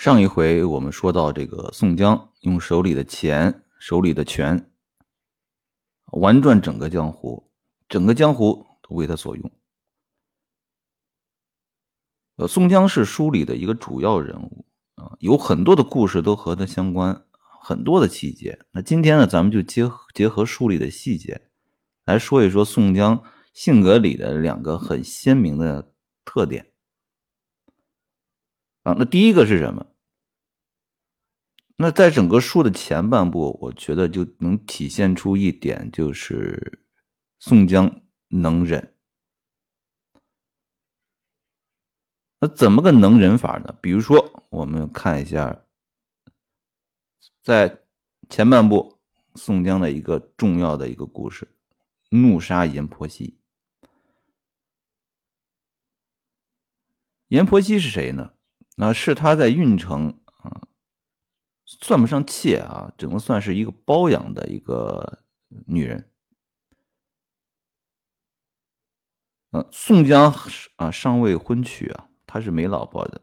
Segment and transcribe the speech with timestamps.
[0.00, 4.72] 上一回我们说到，这个宋江用手里的钱、手里的权，
[6.12, 7.52] 玩转整个江湖，
[7.86, 9.52] 整个江湖都为他所用。
[12.36, 17.22] 呃，宋江是书里的一个主要人物啊，有很多的故事都和他相关，
[17.60, 18.58] 很多的细节。
[18.70, 19.82] 那今天呢，咱们就结
[20.14, 21.42] 结合书里的细节，
[22.06, 23.22] 来说一说宋江
[23.52, 25.92] 性格里的两个很鲜明的
[26.24, 26.72] 特点。
[28.82, 29.88] 啊，那第一个是什么？
[31.82, 36.78] 那在整个书的前半部，我觉得就能体现出一点，就是
[37.38, 38.94] 宋江能忍。
[42.38, 43.74] 那怎么个能忍法呢？
[43.80, 45.64] 比如说，我们看一下，
[47.42, 47.80] 在
[48.28, 48.98] 前半部
[49.34, 51.48] 宋江的一个重要的一个故事——
[52.12, 53.38] 怒杀阎婆惜。
[57.28, 58.34] 阎婆惜是谁呢？
[58.76, 60.19] 那是他在运城，
[61.78, 65.20] 算不上妾啊，只能算是一个包养的一个
[65.66, 66.10] 女人。
[69.52, 70.34] 嗯，宋江
[70.76, 73.20] 啊尚未婚娶啊，他是没老婆的。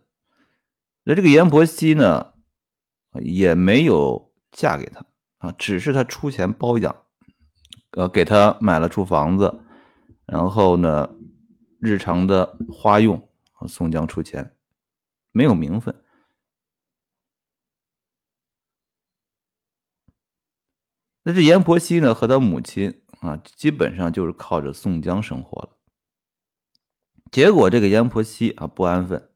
[1.03, 2.33] 那这个阎婆惜呢，
[3.21, 5.05] 也没有嫁给他
[5.39, 7.03] 啊，只是他出钱包养，
[7.91, 9.59] 呃，给他买了处房子，
[10.25, 11.09] 然后呢，
[11.79, 13.29] 日常的花用，
[13.67, 14.53] 宋江出钱。
[15.31, 15.93] 没有名分，
[21.27, 22.15] 那这阎婆惜呢？
[22.15, 25.77] 和他母亲啊，基本上就是靠着宋江生活了。
[27.29, 29.29] 结果这个阎婆惜啊不安分，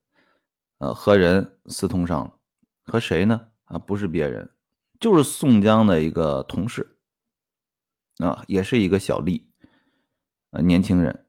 [0.77, 2.39] 呃，和人私通上了，
[2.85, 3.49] 和谁呢？
[3.65, 4.51] 啊，不是别人，
[5.01, 6.97] 就是宋江的一个同事，
[8.19, 9.43] 啊，也是一个小吏，
[10.51, 11.25] 啊，年轻人。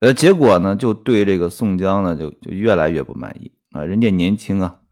[0.00, 3.84] 呃，结果呢，就对这个宋江呢，就就越来越不满意啊！
[3.84, 4.82] 人家年轻啊，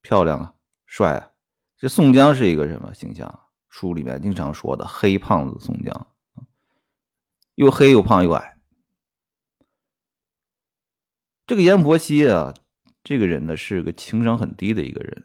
[0.00, 0.54] 漂亮啊，
[0.86, 1.32] 帅啊，
[1.78, 3.40] 这宋江是一个什么形象？
[3.68, 6.06] 书里面经常说的黑胖子宋江，
[7.56, 8.56] 又黑又胖又矮。
[11.46, 12.54] 这个阎婆惜啊，
[13.04, 15.24] 这个人呢是个情商很低的一个人。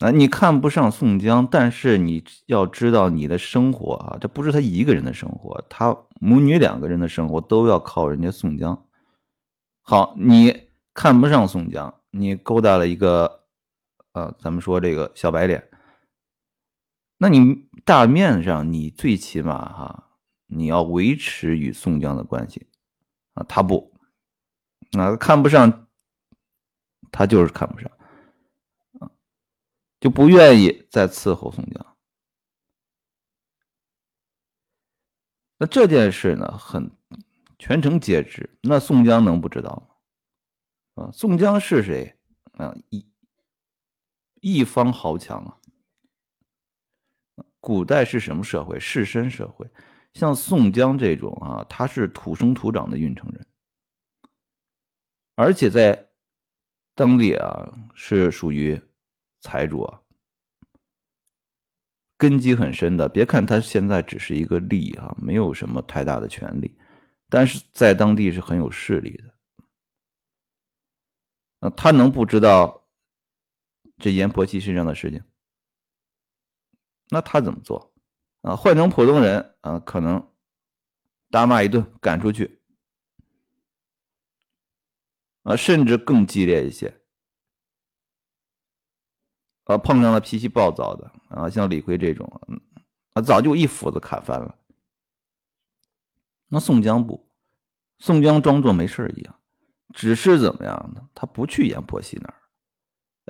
[0.00, 8.86] 啊，你看不上宋江，但是你要知道，你的生活啊，这不是他一个人的生活，他母女两个人的生活都要靠人家宋江。
[9.82, 13.39] 好，你看不上宋江，你勾搭了一个，
[14.12, 15.70] 呃，咱们说这个小白脸，
[17.18, 22.66] 那你大面上你最起码哈，你要维持与宋江的关系
[23.34, 23.92] 啊，他不，
[24.98, 25.88] 啊，看不上，
[27.12, 27.90] 他就是看不上。
[29.00, 29.10] 啊
[30.00, 31.96] 就不愿意再伺候宋江。
[35.58, 36.90] 那这件事呢，很
[37.58, 38.58] 全城皆知。
[38.62, 39.86] 那宋江能不知道
[40.96, 41.04] 吗？
[41.04, 42.18] 啊，宋江是谁？
[42.52, 43.06] 啊，一
[44.40, 45.56] 一方豪强啊。
[47.60, 48.78] 古代是什么社会？
[48.80, 49.66] 士绅社会。
[50.12, 53.46] 像宋江这种啊，他是土生土长的运城人，
[55.34, 56.08] 而且在
[56.94, 58.80] 当地啊是属于。
[59.42, 59.98] 财主啊，
[62.18, 63.08] 根基很深的。
[63.08, 66.76] 别看他现在只是一个吏啊，没有什么太大的权利，
[67.30, 69.34] 但是在当地是很有势力的。
[71.60, 72.79] 那他能不知道
[74.00, 75.22] 这阎婆惜身上的事情？
[77.10, 77.92] 那他怎么做
[78.42, 78.56] 啊？
[78.56, 80.32] 换成普通人啊，可能
[81.30, 82.62] 大骂一顿，赶出去
[85.42, 87.00] 啊，甚至更激烈一些。
[89.64, 92.26] 啊，碰上了脾气暴躁的啊，像李逵这种，
[93.12, 94.58] 啊，早就一斧子砍翻了。
[96.48, 97.28] 那宋江不，
[97.98, 99.40] 宋江装作没事一样，
[99.94, 101.08] 只是怎么样呢？
[101.14, 102.39] 他不去阎婆惜那儿，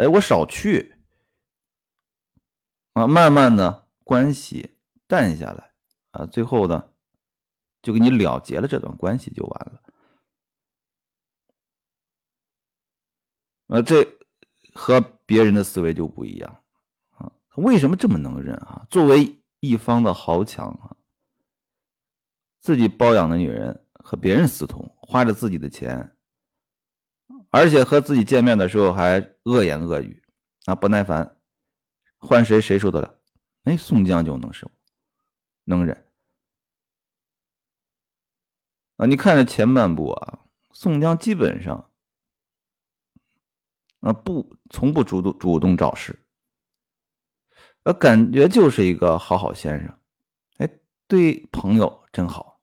[0.01, 0.95] 哎，我少去
[2.95, 5.73] 啊，慢慢的关系淡下来
[6.13, 6.91] 啊，最后呢，
[7.83, 9.83] 就给你了结了这段关系就完了。
[13.69, 14.19] 啊，这。
[14.73, 16.63] 和别人的思维就不一样
[17.17, 17.31] 啊！
[17.57, 18.87] 为什么这么能忍啊？
[18.89, 20.97] 作为一方的豪强啊，
[22.61, 26.17] 自己包养的女人和别人私通，花着自己的钱，
[27.51, 30.23] 而且和自己见面的时候还恶言恶语
[30.65, 31.37] 啊，不耐烦，
[32.19, 33.19] 换谁谁受得了？
[33.65, 34.71] 哎，宋江就能受，
[35.65, 36.07] 能忍
[38.97, 39.07] 啊！
[39.07, 40.41] 你看这前半部啊，
[40.73, 41.87] 宋江基本上。
[44.01, 46.19] 啊，不，从不主动主动找事，
[47.83, 49.95] 呃，感觉就是一个好好先生，
[50.57, 50.67] 哎，
[51.07, 52.59] 对朋友真好，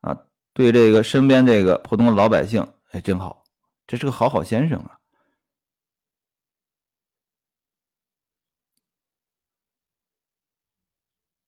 [0.00, 0.18] 啊，
[0.54, 3.44] 对这个身边这个普通的老百姓，哎，真好，
[3.88, 5.00] 这是个好好先生啊。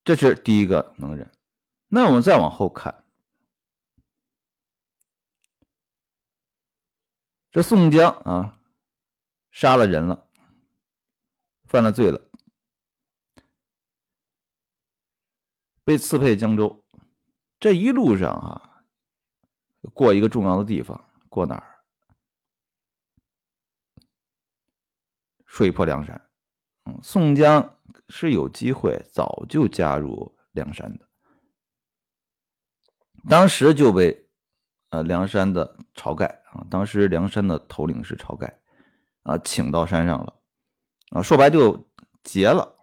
[0.03, 1.31] 这是第一个能忍。
[1.87, 3.05] 那我们再往后看，
[7.53, 8.59] 这宋江啊，
[9.51, 10.27] 杀了人了，
[11.65, 12.21] 犯了罪了，
[15.85, 16.83] 被赐配江州。
[17.61, 18.85] 这一路上啊，
[19.93, 21.70] 过一个重要的地方，过哪儿？
[25.50, 26.19] 水泊梁山。
[26.87, 27.76] 嗯，宋江。
[28.12, 31.08] 是有机会早就加入梁山的，
[33.29, 34.26] 当时就被
[34.88, 38.52] 呃梁山的晁盖啊，当时梁山的头领是晁盖
[39.23, 40.35] 啊，请到山上了
[41.11, 41.88] 啊，说白就
[42.25, 42.76] 劫了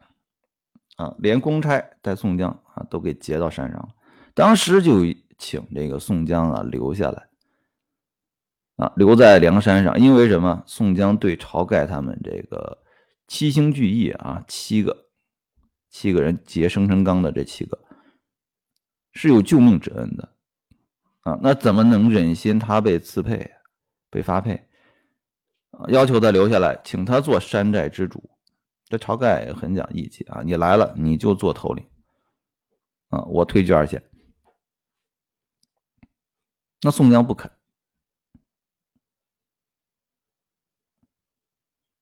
[0.95, 3.89] 啊，连公差带宋江啊都给劫到山上了。
[4.33, 5.01] 当时就
[5.37, 7.29] 请这个宋江啊留下来
[8.77, 10.63] 啊，留在梁山上，因为什么？
[10.65, 12.83] 宋江对晁盖他们这个
[13.27, 15.05] 七星聚义啊，七个。
[15.89, 17.79] 七个人劫生辰纲的这七个
[19.13, 20.29] 是有救命之恩的
[21.21, 23.49] 啊，那怎么能忍心他被刺配、
[24.11, 24.67] 被发配
[25.71, 25.85] 啊？
[25.87, 28.29] 要求他留下来，请他做山寨之主。
[28.85, 31.83] 这晁盖很讲义气啊，你来了你就做头领
[33.09, 34.03] 啊，我退居二线。
[36.81, 37.49] 那宋江不肯，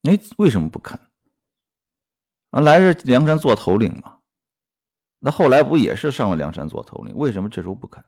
[0.08, 1.00] 哎，为什么不肯？
[2.52, 4.22] 啊，来是梁山做头领嘛？
[5.20, 7.16] 那后来不也是上了梁山做头领？
[7.16, 8.04] 为什么这时候不肯？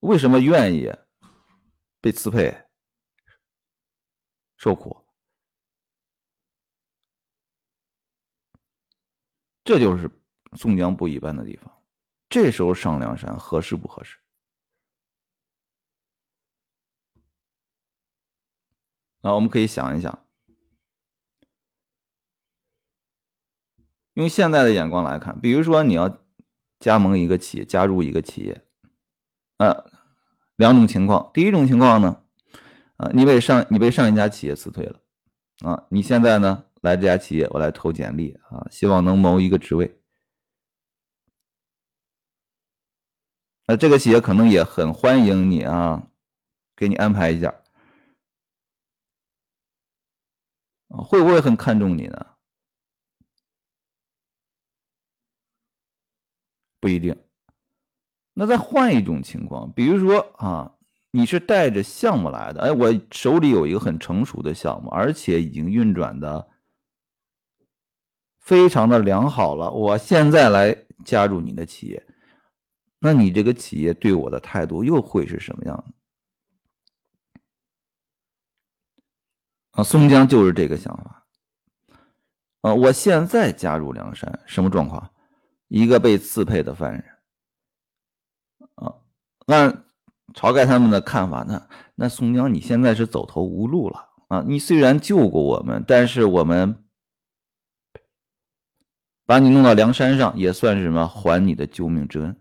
[0.00, 0.90] 为什么愿意
[2.00, 2.52] 被辞配
[4.56, 5.04] 受苦？
[9.62, 10.10] 这就是
[10.56, 11.70] 宋江不一般的地方。
[12.28, 14.18] 这时候上梁山合适不合适？
[19.20, 20.26] 啊，我们可以想一想。
[24.14, 26.18] 用现在的眼光来看，比如说你要
[26.78, 28.64] 加盟一个企业，加入一个企业，
[29.58, 29.90] 呃，
[30.56, 31.30] 两种情况。
[31.32, 32.22] 第一种情况呢，
[32.96, 35.00] 啊，你被上你被上一家企业辞退了，
[35.60, 40.00] 啊，你现在呢来这家企业，我来投简历啊，希望能谋一个职位。
[43.66, 46.08] 那这个企业可能也很欢迎你啊，
[46.74, 47.62] 给你安排一下，啊，
[50.90, 52.26] 啊会不会很看重你呢？
[56.78, 57.16] 不一定。
[58.34, 60.76] 那再换一种情况，比如说啊，
[61.10, 66.48] 你是带着项目来的，哎，我手里有一个很成熟的项目，而且已经运转的
[68.38, 72.06] 非常的良好了，我现在来加入你的企业，
[72.98, 75.99] 那你这个企业对我的态度又会是什么样的？
[79.82, 81.26] 宋江就是这个想法。
[82.62, 85.10] 啊，我现在加入梁山，什么状况？
[85.68, 87.04] 一个被刺配的犯人，
[88.74, 88.92] 啊，
[89.46, 89.84] 按
[90.34, 94.44] 晁盖他们的看法呢，那宋江你现在是走投无路了啊！
[94.46, 96.84] 你虽然救过我们，但是我们
[99.24, 102.36] 把你弄到梁山上，也算是什么还你的救命之恩，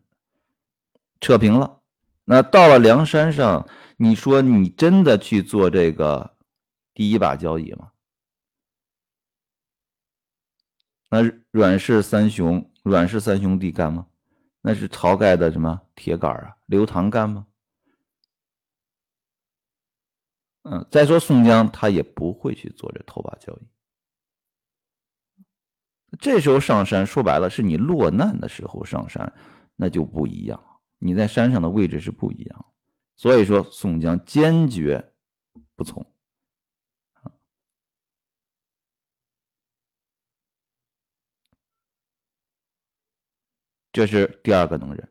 [1.22, 1.80] 扯平了。
[2.26, 6.36] 那到了梁山上，你说你真的去做这个
[7.00, 7.94] 第一把交椅吗？
[11.10, 12.70] 那阮氏三雄。
[12.84, 14.06] 阮氏三兄弟干吗？
[14.60, 16.58] 那是晁盖的什么铁杆啊？
[16.66, 17.48] 刘唐干吗？
[20.64, 23.68] 嗯，再说宋江，他也不会去做这头把交椅。
[26.20, 29.34] 这时候上山，说白了，是你落难的时候上山，
[29.78, 30.62] 那就不一样。
[30.98, 32.66] 你在山上的位置是不一样，
[33.16, 35.14] 所以说宋江坚决
[35.78, 36.06] 不从。
[44.00, 45.10] 这是第二个能人。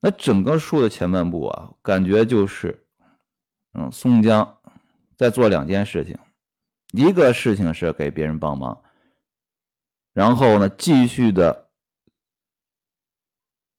[0.00, 2.86] 那整个书的前半部啊，感觉就是，
[3.74, 4.62] 嗯，宋江
[5.14, 6.18] 在做两件事情，
[6.92, 8.82] 一个事情是给别人帮忙，
[10.14, 11.70] 然后呢，继续的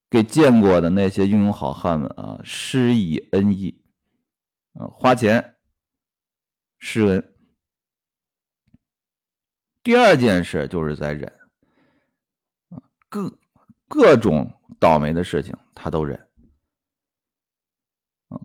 [0.08, 3.84] 给见过的那些英勇好汉们啊施以恩义，
[4.74, 5.56] 啊，花钱
[6.78, 7.34] 施恩。
[9.82, 11.40] 第二件事就是在忍。
[13.14, 13.38] 各
[13.86, 16.28] 各种倒霉的事情，他都忍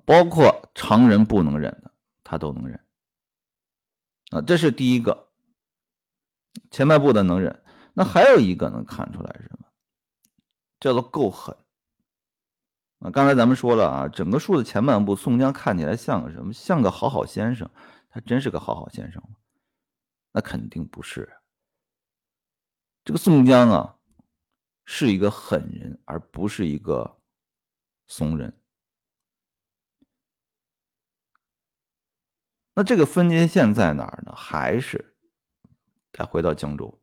[0.05, 1.91] 包括常人不能忍的，
[2.23, 2.79] 他都能忍
[4.29, 4.39] 啊。
[4.41, 5.31] 这是第一个
[6.69, 7.63] 前半部的能忍。
[7.93, 9.65] 那还有一个能看出来什么？
[10.79, 11.57] 叫做够狠
[12.99, 16.53] 啊，刚才咱们说了啊，整个书的前半部，宋江看起来像个什么？
[16.53, 17.67] 像个好好先生。
[18.11, 19.35] 他真是个好好先生吗？
[20.31, 21.27] 那肯定不是。
[23.03, 23.97] 这个宋江啊，
[24.91, 27.19] 是一个狠人，而不是一个
[28.07, 28.51] 怂人。
[32.73, 34.33] 那这个分界线在哪儿呢？
[34.35, 35.15] 还是
[36.11, 36.99] 再回到江州？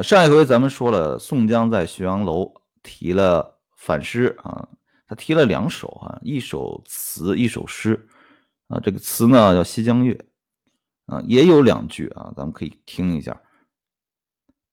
[0.00, 4.68] 上一回咱们说了，宋江在浔阳楼提了反诗啊，
[5.08, 8.08] 他提了两首啊，一首词，一首诗
[8.68, 8.78] 啊。
[8.78, 10.14] 这个词呢叫《西江月》
[11.12, 13.42] 啊，也有两句啊，咱们可以听一下。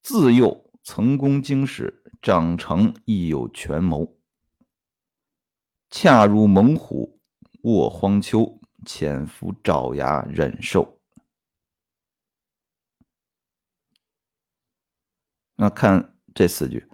[0.03, 4.17] 自幼曾攻经史，长成亦有权谋。
[5.91, 7.21] 恰如猛虎
[7.61, 8.59] 卧荒丘。
[8.83, 10.99] 潜伏爪牙忍受。
[15.57, 16.89] 那看这四句：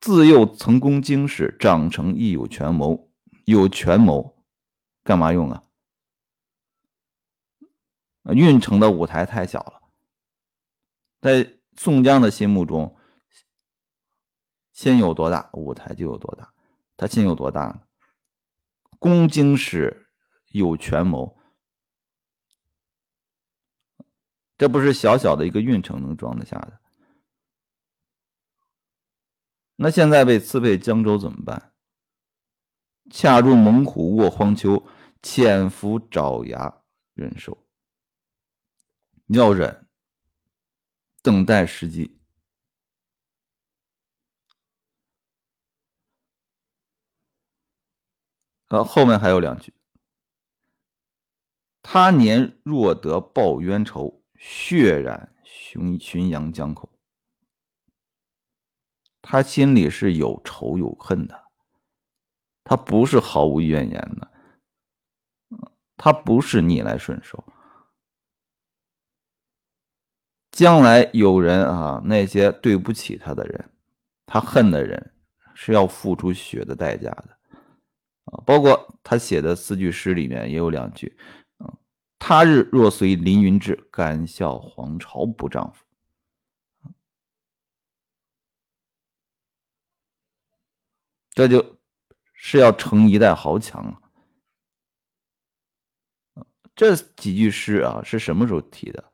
[0.00, 3.10] 自幼曾攻经史，长成亦有权谋。
[3.46, 4.44] 有权谋，
[5.02, 5.64] 干嘛用啊？
[8.34, 9.79] 运城的舞台太小了，
[11.20, 12.96] 在宋江的心目中，
[14.72, 16.52] 心有多大，舞台就有多大。
[16.96, 17.82] 他心有多大呢？
[18.98, 20.08] 攻京师
[20.48, 21.38] 有权谋，
[24.58, 26.80] 这不是小小的一个运城能装得下的。
[29.76, 31.72] 那现在被刺配江州怎么办？
[33.10, 34.86] 恰如猛虎卧荒丘，
[35.22, 36.82] 潜伏爪牙
[37.14, 37.66] 忍受。
[39.28, 39.88] 要忍，
[41.22, 42.18] 等待时机。
[48.68, 49.74] 呃，后面还有两句
[51.82, 56.88] ：“他年若得报冤仇，血染浔浔阳江口。”
[59.20, 61.50] 他心里是有仇有恨的，
[62.64, 64.30] 他不是毫无怨言的，
[65.96, 67.44] 他不是逆来顺受。
[70.60, 73.70] 将来有人啊，那些对不起他的人，
[74.26, 75.14] 他恨的人，
[75.54, 77.30] 是要付出血的代价的。
[78.26, 81.16] 啊，包括他写的四句诗里面也有两句，
[81.60, 81.78] 嗯，
[82.18, 85.82] 他日若随凌云志，敢笑黄巢不丈夫。
[91.30, 91.78] 这就
[92.34, 93.96] 是要成一代豪强啊！
[96.76, 99.09] 这几句诗啊，是什么时候提的？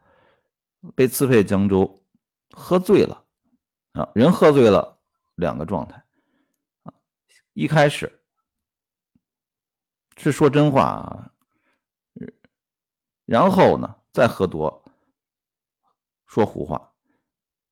[0.95, 2.05] 被赐配江州，
[2.53, 3.25] 喝醉了
[3.93, 4.09] 啊！
[4.15, 4.99] 人喝醉了，
[5.35, 6.05] 两个状态
[6.83, 6.93] 啊，
[7.55, 8.13] 一开始。
[10.19, 11.31] 是说真话啊，
[13.27, 14.83] 然后呢，再喝多，
[16.27, 16.91] 说胡话。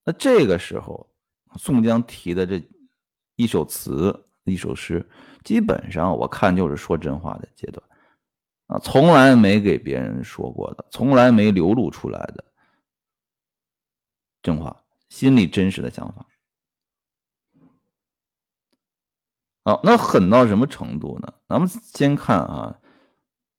[0.04, 1.10] 那这个时候，
[1.56, 2.62] 宋江提的这
[3.36, 5.08] 一首词、一首诗，
[5.42, 7.82] 基本上我看就是说真话的阶段
[8.66, 12.44] 啊，从来没给别人说过的，从来没流露出来的
[14.44, 16.26] 真话，心里真实的想法。
[19.64, 21.32] 好，那狠到什么程度呢？
[21.48, 22.78] 咱们先看啊，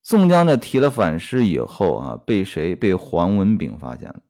[0.04, 2.76] 宋江在提了反诗以后啊，被谁？
[2.76, 4.22] 被黄文炳发现了。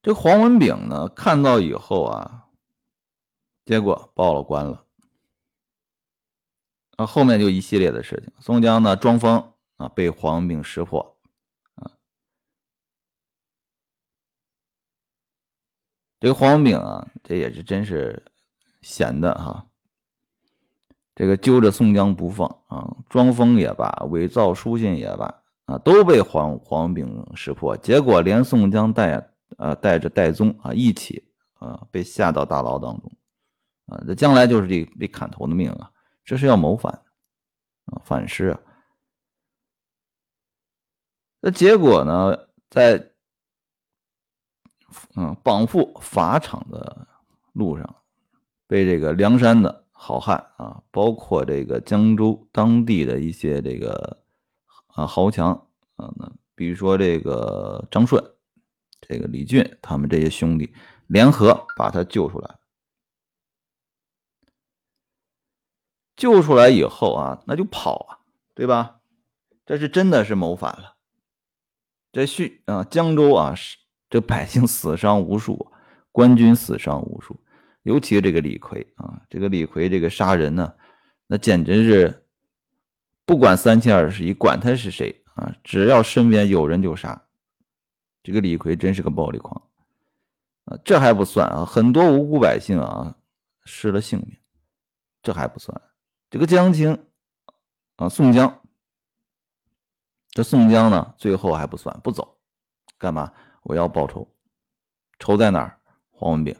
[0.00, 2.46] 这黄文炳呢，看到以后啊，
[3.64, 4.85] 结果报了官了。
[6.96, 8.32] 啊，后面就一系列的事情。
[8.40, 11.16] 宋江呢，装疯啊，被黄文炳识破。
[16.18, 18.24] 这个黄文炳啊，这也是真是
[18.80, 19.66] 闲的哈。
[21.14, 27.76] 这个揪着宋江不放啊，装疯也罢，伪造书信也罢啊，都被黄黄文炳识破。
[27.76, 31.22] 结果连宋江带呃带着戴宗啊一起
[31.54, 33.12] 啊被下到大牢当中
[33.86, 35.90] 啊，这将来就是这被砍头的命啊，
[36.26, 36.92] 这是要谋反
[37.86, 38.60] 啊，反诗啊。
[41.40, 43.12] 那结果呢，在。
[45.16, 47.06] 嗯，绑赴法场的
[47.52, 47.96] 路上，
[48.66, 54.22] 被这个梁山的好汉啊，包括这个江州当地的一些这个
[54.86, 55.52] 啊豪强
[55.96, 58.24] 啊，那比如说这个张顺、
[59.00, 60.72] 这个李俊，他们这些兄弟
[61.08, 62.58] 联合把他救出来。
[66.16, 68.18] 救出来以后啊，那就跑啊，
[68.54, 69.00] 对吧？
[69.64, 70.96] 这是真的是谋反了。
[72.12, 73.54] 这叙啊，江州啊。
[74.08, 75.72] 这百姓死伤无数，
[76.12, 77.40] 官军死伤无数，
[77.82, 80.72] 尤其这个李逵啊，这个李逵这个杀人呢，
[81.26, 82.24] 那简直是
[83.24, 87.20] 不管三七二十一，管他是谁啊，只要身边有人就杀。
[88.22, 89.60] 这个李逵真是个暴力狂
[90.66, 90.78] 啊！
[90.84, 93.16] 这还不算啊，很多无辜百姓啊
[93.64, 94.36] 失了性命，
[95.20, 95.82] 这还不算。
[96.36, 97.06] 这个江青
[97.96, 98.60] 啊，宋江，
[100.28, 102.36] 这宋江呢，最后还不算不走，
[102.98, 103.32] 干嘛？
[103.62, 104.30] 我要报仇，
[105.18, 105.80] 仇在哪儿？
[106.10, 106.54] 黄文炳。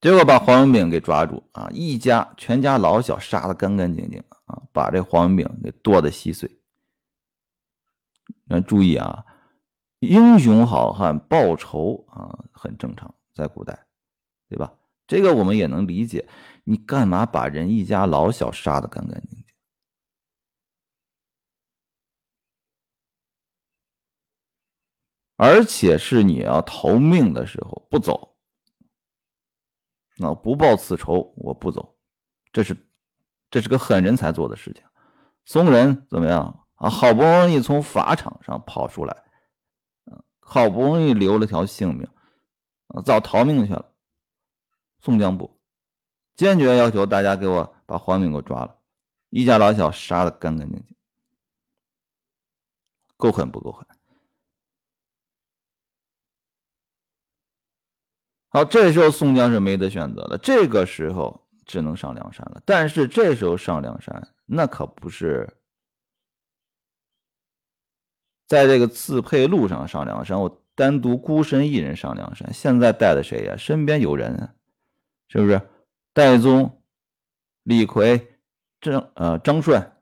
[0.00, 1.68] 结果把黄文炳给抓住啊！
[1.72, 4.62] 一家全家老小杀的干干净净啊！
[4.72, 6.60] 把这黄文炳给剁得稀碎。
[8.44, 9.24] 那注意啊，
[9.98, 13.88] 英雄好汉报仇啊，很正常，在古代，
[14.48, 14.72] 对吧？
[15.06, 16.28] 这个我们也能理解。
[16.64, 19.44] 你干嘛把人一家老小杀的干干净净？
[25.36, 28.36] 而且是你要逃命的时候不走。
[30.16, 31.96] 那不报此仇，我不走。
[32.52, 32.74] 这是，
[33.50, 34.82] 这是个狠人才做的事情。
[35.44, 36.88] 松人怎么样啊？
[36.88, 39.24] 好不容易从法场上跑出来，
[40.40, 42.08] 好不容易留了条性命，
[42.88, 43.94] 啊，早逃命去了。
[45.06, 45.56] 宋江不，
[46.34, 48.76] 坚决要求大家给我把黄敏给我抓了，
[49.30, 50.96] 一家老小杀的干干净净，
[53.16, 53.86] 够狠不够狠？
[58.48, 62.60] 好，这时候宋江是没得选择了，这个时候只能上梁山了。
[62.66, 65.56] 但是这时候上梁山，那可不是
[68.48, 72.52] 在这个刺配路上上梁山，我单独孤身一人上梁山。
[72.52, 73.56] 现在带的谁呀？
[73.56, 74.52] 身边有人，
[75.28, 75.60] 是不是？
[76.12, 76.82] 戴宗、
[77.62, 78.38] 李逵、
[78.80, 79.92] 张呃张顺、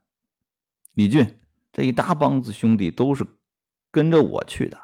[0.93, 1.39] 李俊
[1.73, 3.25] 这一大帮子兄弟都是
[3.91, 4.77] 跟着我去的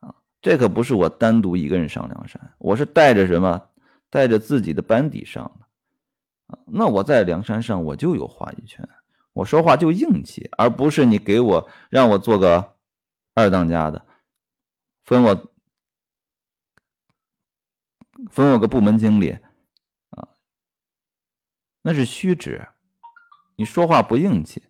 [0.00, 0.14] 啊。
[0.40, 3.68] 这可不是我单独一个人上梁山，我是带着什么？
[4.10, 5.66] 带着自己的班底上的
[6.46, 6.58] 啊。
[6.64, 8.88] 那我在梁山上，我就有话语权，
[9.34, 12.76] 我说话就硬气，而不是你给我让我做个
[13.34, 14.06] 二当家的，
[15.04, 15.52] 分我
[18.30, 19.36] 分我个部门经理，
[21.88, 22.68] 那是虚职，
[23.56, 24.62] 你说话不硬气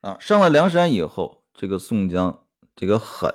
[0.00, 0.18] 啊。
[0.18, 1.40] 上了梁山以后。
[1.52, 3.30] 这个宋江这个狠，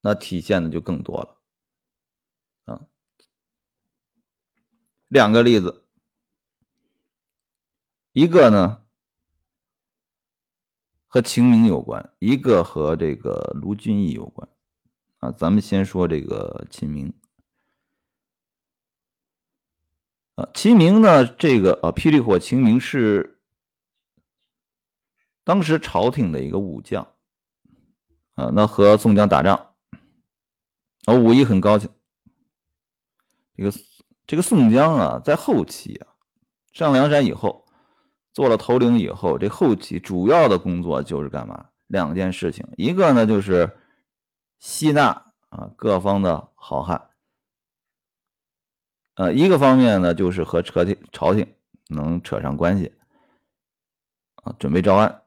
[0.00, 1.40] 那体现的就更多了
[2.64, 2.88] 啊。
[5.06, 5.86] 两个例子，
[8.10, 8.84] 一个呢
[11.06, 14.48] 和秦明有关，一个和这个卢俊义有关
[15.18, 15.30] 啊。
[15.30, 17.14] 咱们先说这个秦明
[20.36, 23.30] 啊，秦明呢，这个啊，霹雳火秦明是。
[25.46, 27.06] 当时朝廷的一个武将，
[28.34, 29.74] 啊，那和宋江打仗，
[31.04, 31.90] 啊，武艺很高强。
[33.54, 33.72] 这个
[34.26, 36.16] 这个宋江啊，在后期啊，
[36.72, 37.66] 上梁山以后，
[38.32, 41.66] 做了头领以后，这后期主要的工作就是干嘛？
[41.88, 43.76] 两件事情，一个呢就是
[44.58, 45.10] 吸纳
[45.50, 47.10] 啊各方的好汉，
[49.14, 51.54] 呃，一个方面呢就是和朝廷朝廷
[51.88, 52.92] 能扯上关系，
[54.36, 55.22] 啊，准备招安。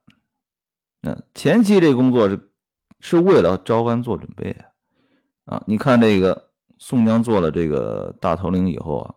[1.04, 2.52] 嗯，前期这工作是
[3.00, 4.52] 是为了招安做准备
[5.46, 9.16] 啊，啊，你看这个宋江做了这个大头领以后啊，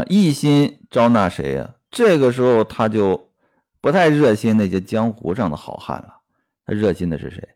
[0.00, 1.76] 啊，一心招纳谁呀？
[1.90, 3.32] 这个时候他就
[3.80, 6.20] 不太热心那些江湖上的好汉了，
[6.66, 7.48] 他热心的是谁？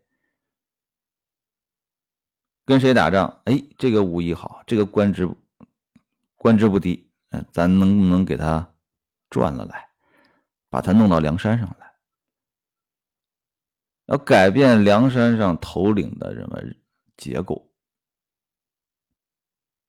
[2.64, 3.40] 跟谁打仗？
[3.44, 5.28] 哎，这个武艺好，这个官职
[6.36, 8.72] 官职不低，嗯，咱能不能给他
[9.28, 9.88] 赚了来？
[10.68, 11.92] 把他弄到梁山上来，
[14.06, 16.60] 要改变梁山上头领的什么
[17.16, 17.72] 结构、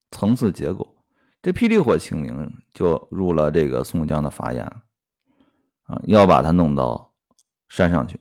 [0.10, 0.98] 层次结构。
[1.44, 4.66] 这霹雳火秦明就入了这个宋江的法眼
[5.84, 7.14] 啊，要把他弄到
[7.70, 8.20] 山上去。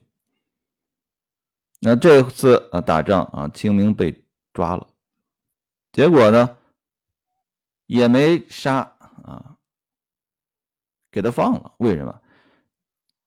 [1.79, 4.20] 那这次啊打仗啊，清明被
[4.53, 4.87] 抓了，
[5.91, 6.57] 结果呢
[7.85, 8.79] 也没杀
[9.23, 9.57] 啊，
[11.09, 11.73] 给他放了。
[11.77, 12.21] 为什么？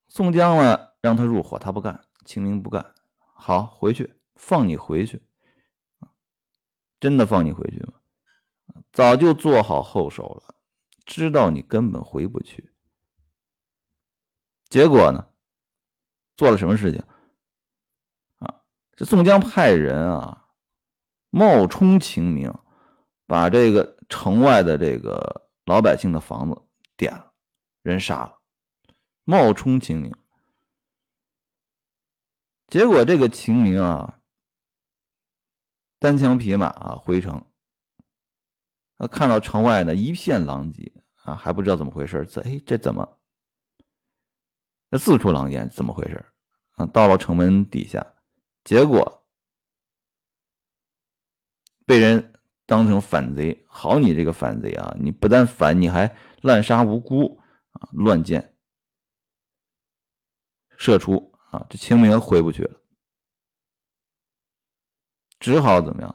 [0.09, 2.05] 宋江呢，让他入伙，他不干。
[2.25, 5.23] 清明不干，好，回去放你回去。
[6.99, 7.95] 真的放你回去吗？
[8.93, 10.55] 早就做好后手了，
[11.05, 12.73] 知道你根本回不去。
[14.71, 15.29] 结果呢，
[16.37, 17.05] 做了什么事情？
[18.39, 18.63] 啊，
[18.97, 20.44] 这宋江派人啊，
[21.37, 22.55] 冒充秦明，
[23.27, 26.63] 把这个城外的这个老百姓的房子
[26.97, 27.33] 点了，
[27.83, 28.39] 人杀了。
[29.25, 30.15] 冒充秦明，
[32.69, 34.21] 结果这个秦明啊，
[35.99, 37.45] 单枪匹马啊回城，
[38.99, 40.93] 啊，看到城外呢一片狼藉
[41.25, 43.19] 啊，还不知道怎么回事，这哎这怎么？
[44.89, 46.25] 这四处狼烟，怎么回事？
[46.77, 48.07] 啊，到了城门底下，
[48.63, 49.24] 结果
[51.85, 52.33] 被人
[52.67, 53.65] 当成反贼。
[53.69, 57.41] 好，你这个反贼啊，你不但反，你还滥杀无辜
[57.73, 58.55] 啊，乱箭
[60.77, 62.81] 射出啊，这清明回不去了，
[65.39, 66.15] 只好怎么样？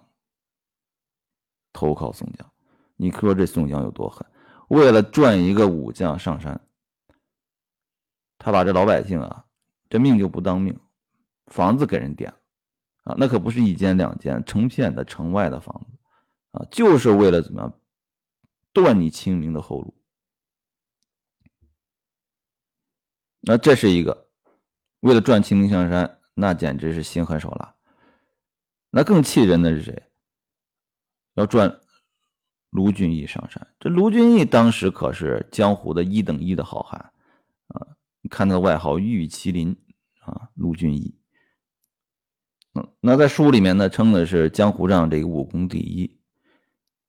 [1.72, 2.52] 投靠宋江。
[2.96, 4.26] 你说这宋江有多狠？
[4.70, 6.60] 为了赚一个武将上山，
[8.38, 9.46] 他把这老百姓啊，
[9.90, 10.78] 这命就不当命，
[11.48, 12.39] 房子给人点了
[13.18, 15.98] 那可不是一间两间，成片的城外的房子
[16.52, 17.80] 啊，就是为了怎么样
[18.74, 19.96] 断你清明的后路。
[23.42, 24.30] 那这是一个
[25.00, 27.76] 为了赚清明上山，那简直是心狠手辣。
[28.90, 30.12] 那更气人的是谁？
[31.36, 31.80] 要赚。
[32.72, 37.12] 卢俊义上山，这卢俊义当时可是江湖的一等一的好汉
[37.70, 37.98] 啊！
[38.22, 39.76] 你看他的外号“玉麒麟”
[40.22, 41.19] 啊，卢俊义。
[43.00, 46.20] 那在书里面呢，称的是江湖上这个武功第一，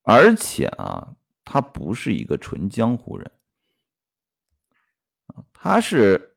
[0.03, 3.31] 而且啊，他不是一个纯江湖人。
[5.53, 6.37] 他是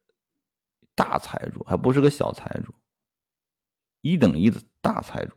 [0.96, 2.74] 大财主，还不是个小财主，
[4.02, 5.36] 一等一的大财主，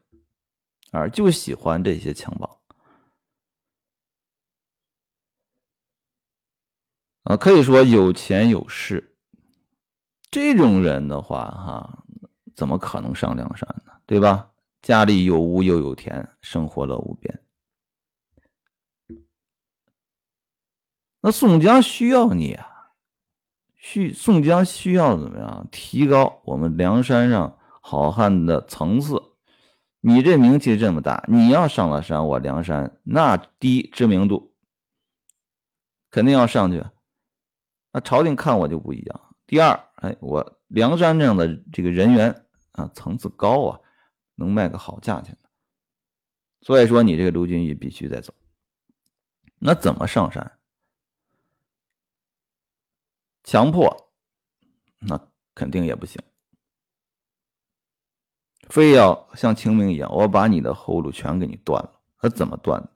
[0.90, 2.50] 啊就喜欢这些枪棒。
[7.22, 9.16] 啊，可以说有钱有势，
[10.30, 12.04] 这种人的话，哈，
[12.56, 13.92] 怎么可能上梁山呢？
[14.06, 14.50] 对吧？
[14.82, 17.40] 家里有屋又有田，生活乐无边。
[21.20, 22.92] 那宋江需要你啊，
[23.74, 29.20] 需宋江需要怎么样提高我们梁山上好汉的层次？
[30.00, 34.54] 你这名气这么大，你要上了山，我梁山那第一知名度
[36.12, 36.84] 肯定要上去。
[37.92, 39.20] 那朝廷看我就不一样。
[39.48, 42.45] 第二，哎，我梁山这样的这个人员
[42.76, 43.80] 啊，层次高啊，
[44.36, 45.36] 能卖个好价钱
[46.60, 48.34] 所以说，你这个卢俊义必须得走。
[49.58, 50.58] 那怎么上山？
[53.44, 54.12] 强迫？
[54.98, 56.22] 那肯定也不行。
[58.68, 62.00] 非要像清明一样，我把你的后路全给你断了。
[62.18, 62.88] 他怎么断？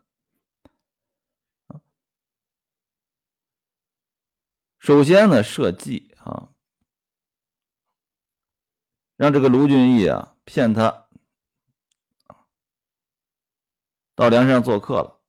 [4.79, 6.49] 首先呢，设计啊，
[9.21, 11.05] 让这个卢俊义啊骗他
[14.15, 15.21] 到梁山上做客了，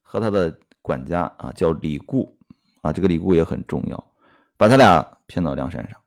[0.00, 2.38] 和他的管家啊叫李固
[2.82, 4.12] 啊，这个李固也很重要，
[4.56, 6.00] 把他俩骗到梁山上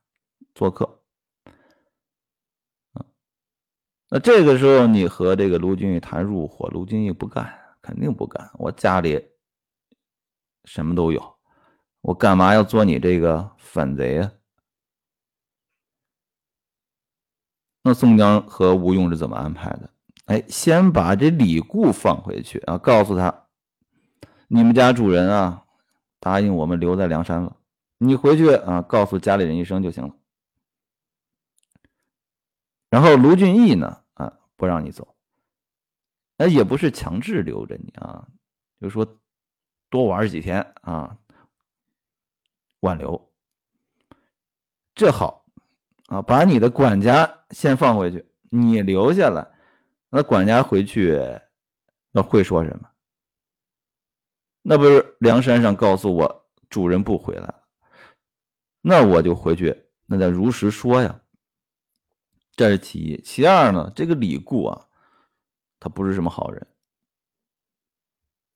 [0.54, 1.02] 做客。
[4.08, 9.22] 那这个时候你和这个卢俊义谈入伙，卢俊义不干，肯定不干，我家里
[10.64, 11.36] 什么都有。
[12.00, 14.32] 我干嘛要做你这个反贼啊？
[17.82, 19.90] 那宋江和吴用是怎么安排的？
[20.26, 23.46] 哎，先把这李固放回去啊，告诉他，
[24.48, 25.64] 你们家主人啊，
[26.18, 27.56] 答应我们留在梁山了，
[27.98, 30.14] 你回去啊，告诉家里人一声就行了。
[32.88, 35.16] 然后卢俊义呢，啊，不让你走，
[36.36, 38.28] 那也不是强制留着你啊，
[38.80, 39.18] 就说
[39.88, 41.16] 多玩几天啊。
[42.82, 43.30] 挽留，
[44.94, 45.39] 这好
[46.10, 46.20] 啊！
[46.20, 49.48] 把你的管家先放回去，你留下来。
[50.10, 51.16] 那管家回去
[52.10, 52.90] 那会说什么？
[54.62, 57.62] 那不是梁山上告诉我主人不回来了，
[58.80, 61.20] 那我就回去，那得如实说呀。
[62.56, 63.92] 这是其一，其二呢？
[63.94, 64.88] 这个李固啊，
[65.78, 66.66] 他不是什么好人，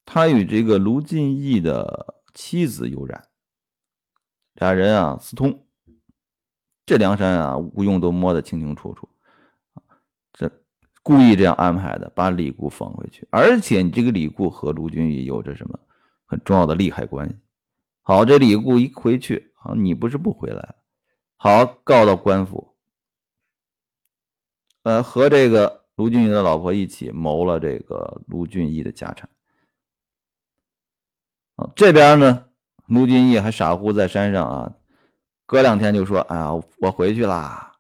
[0.04, 3.28] 他与这个卢俊义的妻子有染。
[4.54, 5.66] 俩人啊私通，
[6.86, 9.08] 这梁山啊吴用都摸得清清楚楚，
[10.32, 10.50] 这
[11.02, 13.26] 故意这样安排的，把李固放回去。
[13.30, 15.78] 而且你这个李固和卢俊义有着什么
[16.26, 17.36] 很重要的利害关系？
[18.02, 20.74] 好，这李固一回去，好，你不是不回来，
[21.36, 22.74] 好告到官府，
[24.82, 29.28] 呃，和这个卢俊义的老婆一起谋了这个卢俊义的家产。
[31.56, 32.44] 好，这边呢？
[32.86, 34.74] 卢俊义还傻乎在山上啊，
[35.46, 37.74] 隔两天就说：“哎呀，我回去啦，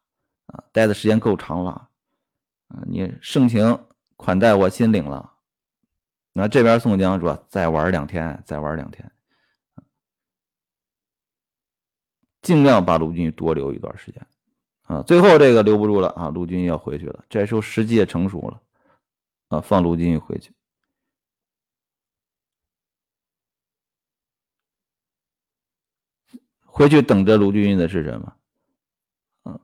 [0.46, 1.88] 啊，待的时间够长了，
[2.68, 3.78] 啊，你盛情
[4.16, 5.32] 款待我心领了。”
[6.32, 9.10] 那这边宋江说：“再玩两天，再玩两天，
[12.42, 14.26] 尽量把卢俊义多留一段时间。”
[14.84, 17.24] 啊，最后这个留不住了啊，卢俊义要回去了。
[17.30, 18.60] 这时候时机也成熟了，
[19.48, 20.52] 啊，放卢俊义回去。
[26.74, 28.36] 回去等着卢俊义的是什么？
[29.44, 29.60] 嗯，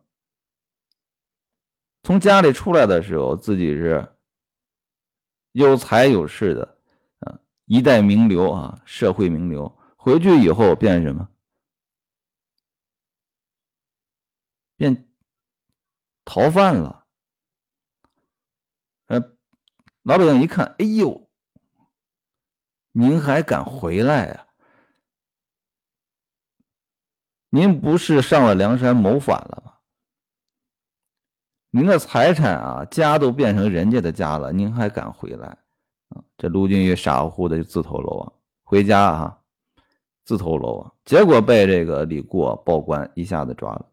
[2.05, 4.14] 从家里出来的时候，自己是
[5.51, 6.79] 有才有势的，
[7.18, 9.77] 啊，一代名流啊，社会名流。
[9.96, 11.29] 回去以后变什么？
[14.77, 15.11] 变
[16.25, 17.07] 逃犯了。
[19.07, 19.18] 呃，
[20.03, 21.29] 老百姓一看，哎呦，
[22.92, 24.46] 您还敢回来呀？
[27.51, 29.75] 您不是上了梁山谋反了吗？
[31.73, 35.49] 您的财产啊，家都变成人家的家了，您还敢回来？
[36.09, 38.33] 啊，这卢俊义傻乎乎的就自投罗网，
[38.63, 39.39] 回家啊，
[40.25, 43.87] 自投罗网，结果被这个李固报官，一下子抓了，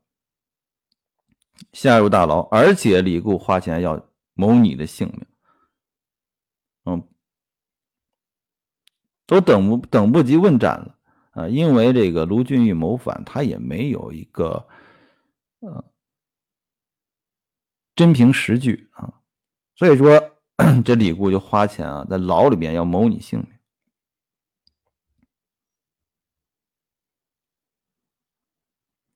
[1.74, 5.26] 下入大牢，而且李固花钱要谋你的性命，
[6.86, 7.08] 嗯，
[9.26, 10.96] 都等不等不及问斩了。
[11.38, 14.67] 啊，因为这个卢俊义谋反，他也没有一个
[15.60, 15.86] 呃
[17.95, 19.21] 真凭实据啊，
[19.76, 20.19] 所以说
[20.84, 23.50] 这李固就花钱啊，在牢里边要谋你性命。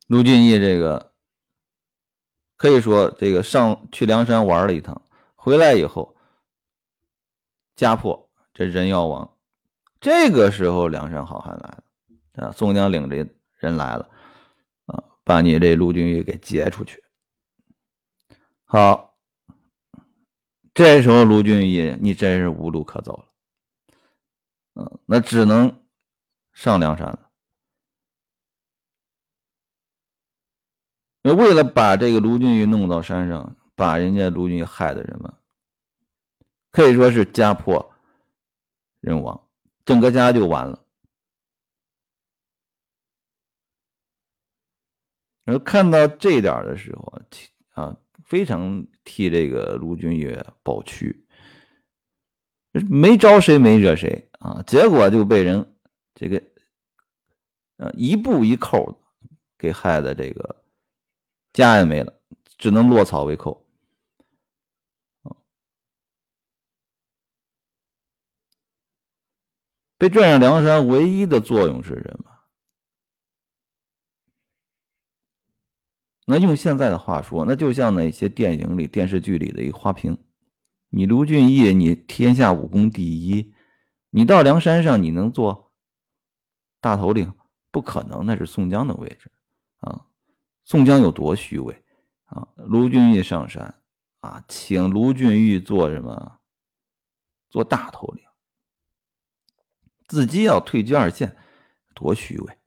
[0.06, 1.14] 卢俊义这个
[2.56, 5.02] 可以说这个上去梁山玩了一趟，
[5.34, 6.16] 回来以后
[7.76, 9.36] 家破，这人要亡，
[10.00, 11.84] 这个时候梁山好汉来了。
[12.34, 13.16] 啊，宋江领着
[13.58, 14.10] 人来了，
[14.86, 17.04] 啊，把你这卢俊义给劫出去。
[18.64, 19.18] 好，
[20.74, 23.26] 这时候卢俊义你真是无路可走了，
[24.76, 25.84] 嗯，那只能
[26.54, 27.30] 上梁山了。
[31.24, 35.32] 为了把这个卢俊义弄到山上，把人家卢俊义害的人们，
[36.72, 37.94] 可以说是家破
[39.02, 39.50] 人亡，
[39.84, 40.81] 整个家就完了。
[45.44, 47.22] 然后看到这点的时候，
[47.70, 50.28] 啊，非常替这个卢俊义
[50.64, 51.26] 抱屈，
[52.72, 55.76] 没招谁没惹谁啊，结果就被人
[56.14, 56.42] 这个，
[57.78, 59.02] 呃，一步一扣
[59.58, 60.64] 给害的，这个
[61.54, 62.14] 家也没了，
[62.58, 63.66] 只能落草为寇。
[69.98, 72.31] 被拽上梁山，唯一的作用是什么？
[76.32, 80.18] 那用现在的话说，那就像那些电影里、电视剧里的一个花瓶。
[80.88, 83.54] 你卢俊义，你天下武功第一，
[84.12, 85.74] 你到梁山上，你能做
[86.80, 87.34] 大头领？
[87.70, 89.30] 不可能，那是宋江的位置
[89.82, 90.06] 啊！
[90.64, 91.84] 宋江有多虚伪
[92.28, 92.48] 啊？
[92.56, 93.76] 卢俊义上山
[94.22, 96.40] 啊，请卢俊义做什么？
[97.50, 98.24] 做大头领，
[100.08, 101.36] 自己要退居二线，
[101.94, 102.58] 多虚伪！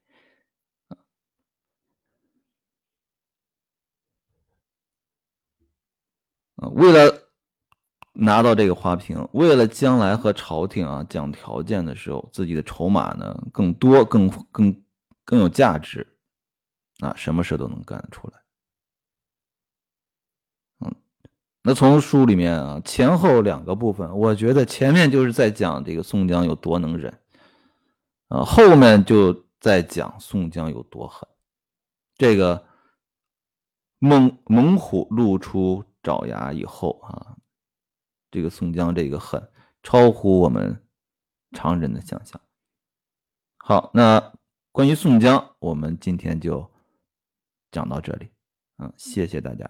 [6.75, 7.21] 为了
[8.11, 14.83] 拿到这个花瓶，为了将来和朝廷啊讲条件的时候，自己的筹码呢更多、更更
[15.23, 16.05] 更有价值，
[16.99, 18.33] 啊，什么事都能干得出来。
[20.81, 20.93] 嗯，
[21.61, 27.17] 那从书里面啊前后两个部分，我觉得前面就是在讲这个宋江有多能忍，
[28.27, 31.25] 啊，后面就在讲宋江有多狠。
[32.17, 32.65] 这个
[33.97, 35.85] 猛猛虎露出。
[36.05, 37.35] 爪牙以后啊，
[38.29, 40.87] 这个宋江这个狠，超乎我们
[41.53, 42.39] 常人的想象。
[43.57, 44.37] 好，那
[44.71, 46.69] 关于宋江，我们今天就
[47.71, 48.29] 讲到这里。
[48.77, 49.67] 嗯，谢谢大家。